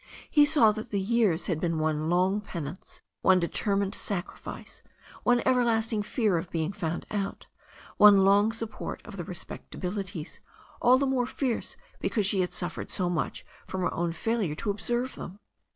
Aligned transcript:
He 0.31 0.45
saw 0.45 0.71
that 0.71 0.89
the 0.89 0.99
years 0.99 1.45
had 1.45 1.61
been 1.61 1.77
one 1.77 2.09
long 2.09 2.41
penance, 2.41 3.01
one 3.21 3.39
determined 3.39 3.93
sacrifice, 3.93 4.81
one 5.21 5.43
everlasting 5.45 6.01
fear 6.01 6.37
of 6.39 6.49
being 6.49 6.73
found 6.73 7.05
out, 7.11 7.45
one 7.97 8.25
long 8.25 8.51
support 8.51 9.03
of 9.05 9.15
the 9.15 9.23
respectabilities, 9.23 10.39
all 10.81 10.97
the 10.97 11.05
more 11.05 11.27
fierce 11.27 11.77
because 11.99 12.25
she 12.25 12.39
had 12.41 12.51
suffered 12.55 12.89
so 12.89 13.11
much 13.11 13.45
from 13.67 13.81
her 13.81 13.93
own 13.93 14.11
fail 14.11 14.41
ure 14.41 14.55
to 14.55 14.71
observe 14.71 15.13
them. 15.13 15.37